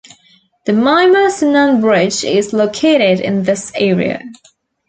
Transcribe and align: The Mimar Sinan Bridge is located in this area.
The 0.65 0.71
Mimar 0.71 1.29
Sinan 1.29 1.79
Bridge 1.79 2.23
is 2.23 2.53
located 2.53 3.19
in 3.19 3.43
this 3.43 3.71
area. 3.75 4.19